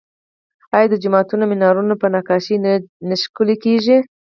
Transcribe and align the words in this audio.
آیا 0.75 0.87
د 0.91 0.95
جوماتونو 1.03 1.43
مینارونه 1.51 1.93
په 2.01 2.07
نقاشۍ 2.15 2.55
نه 3.09 3.15
ښکلي 3.23 3.55
کیږي؟ 3.63 3.97